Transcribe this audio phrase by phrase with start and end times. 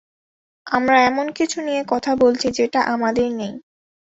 [0.67, 3.53] আমরা এমন কিছু নিয়ে কথা বলছি যেটা আমাদের নেই।